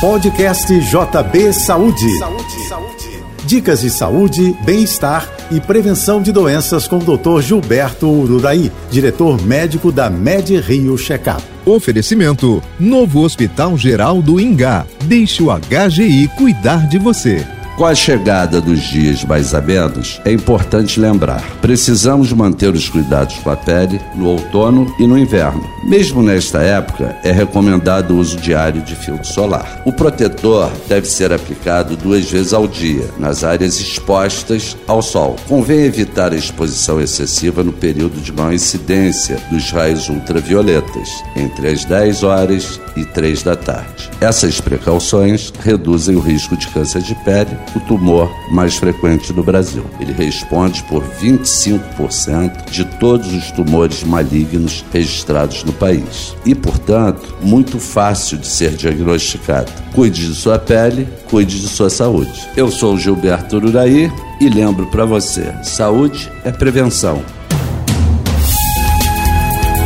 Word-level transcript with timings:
Podcast 0.00 0.66
JB 0.78 1.54
Saúde. 1.54 2.18
Saúde, 2.18 2.68
saúde. 2.68 3.24
Dicas 3.46 3.80
de 3.80 3.88
saúde, 3.88 4.54
bem-estar 4.62 5.26
e 5.50 5.58
prevenção 5.58 6.20
de 6.20 6.32
doenças 6.32 6.86
com 6.86 6.98
o 6.98 7.16
Dr. 7.16 7.40
Gilberto 7.40 8.06
Ururaí, 8.06 8.70
diretor 8.90 9.40
médico 9.40 9.90
da 9.90 10.10
Med 10.10 10.54
Rio 10.60 10.98
Checkup. 10.98 11.42
Oferecimento: 11.64 12.62
Novo 12.78 13.22
Hospital 13.22 13.78
Geral 13.78 14.20
do 14.20 14.38
Ingá. 14.38 14.84
Deixe 15.04 15.42
o 15.42 15.46
HGI 15.50 16.28
cuidar 16.36 16.86
de 16.88 16.98
você. 16.98 17.55
Com 17.76 17.84
a 17.84 17.94
chegada 17.94 18.58
dos 18.58 18.80
dias 18.84 19.22
mais 19.22 19.52
amenos, 19.52 20.18
é 20.24 20.32
importante 20.32 20.98
lembrar: 20.98 21.42
precisamos 21.60 22.32
manter 22.32 22.72
os 22.72 22.88
cuidados 22.88 23.34
com 23.40 23.50
a 23.50 23.56
pele 23.56 24.00
no 24.14 24.28
outono 24.28 24.90
e 24.98 25.06
no 25.06 25.18
inverno. 25.18 25.62
Mesmo 25.84 26.22
nesta 26.22 26.62
época, 26.62 27.14
é 27.22 27.30
recomendado 27.30 28.12
o 28.12 28.18
uso 28.18 28.38
diário 28.38 28.80
de 28.80 28.96
filtro 28.96 29.26
solar. 29.26 29.82
O 29.84 29.92
protetor 29.92 30.72
deve 30.88 31.06
ser 31.06 31.34
aplicado 31.34 31.98
duas 31.98 32.24
vezes 32.24 32.54
ao 32.54 32.66
dia, 32.66 33.10
nas 33.18 33.44
áreas 33.44 33.78
expostas 33.78 34.74
ao 34.86 35.02
sol. 35.02 35.36
Convém 35.46 35.80
evitar 35.80 36.32
a 36.32 36.36
exposição 36.36 36.98
excessiva 36.98 37.62
no 37.62 37.74
período 37.74 38.22
de 38.22 38.32
maior 38.32 38.54
incidência 38.54 39.38
dos 39.50 39.70
raios 39.70 40.08
ultravioletas, 40.08 41.10
entre 41.36 41.68
as 41.68 41.84
10 41.84 42.22
horas 42.22 42.80
e 42.96 43.04
3 43.16 43.42
da 43.42 43.56
tarde. 43.56 44.10
Essas 44.20 44.60
precauções 44.60 45.50
reduzem 45.60 46.16
o 46.16 46.20
risco 46.20 46.54
de 46.54 46.68
câncer 46.68 47.00
de 47.00 47.14
pele 47.24 47.56
o 47.74 47.80
tumor 47.80 48.30
mais 48.50 48.76
frequente 48.76 49.32
no 49.32 49.42
Brasil. 49.42 49.86
Ele 49.98 50.12
responde 50.12 50.82
por 50.82 51.02
25% 51.02 52.70
de 52.70 52.84
todos 52.84 53.32
os 53.32 53.50
tumores 53.52 54.04
malignos 54.04 54.84
registrados 54.92 55.64
no 55.64 55.72
país 55.72 56.36
e, 56.44 56.54
portanto, 56.54 57.34
muito 57.40 57.78
fácil 57.80 58.36
de 58.36 58.46
ser 58.46 58.72
diagnosticado. 58.72 59.72
Cuide 59.94 60.26
de 60.26 60.34
sua 60.34 60.58
pele, 60.58 61.08
cuide 61.30 61.58
de 61.58 61.68
sua 61.68 61.88
saúde. 61.88 62.46
Eu 62.54 62.70
sou 62.70 62.98
Gilberto 62.98 63.56
Uraí 63.56 64.12
e 64.38 64.48
lembro 64.50 64.86
para 64.88 65.06
você: 65.06 65.54
saúde 65.62 66.30
é 66.44 66.52
prevenção. 66.52 67.24